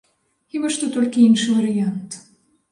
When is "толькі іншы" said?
0.95-1.49